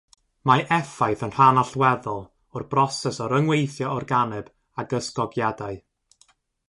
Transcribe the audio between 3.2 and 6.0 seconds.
o ryngweithio organeb ag ysgogiadau.